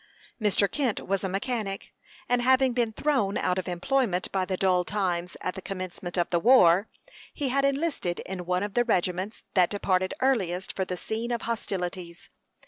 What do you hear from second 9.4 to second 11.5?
that departed earliest for the scene of